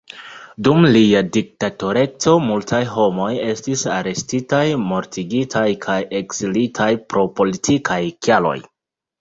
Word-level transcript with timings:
Dum 0.67 0.85
lia 0.93 1.19
diktatoreco, 1.35 2.33
multaj 2.45 2.79
homoj 2.95 3.29
estis 3.51 3.85
arestitaj, 3.97 4.63
mortigitaj 4.93 5.67
kaj 5.87 5.99
ekzilitaj 6.23 6.91
pro 7.13 7.25
politikaj 7.43 8.01
kialoj. 8.29 8.57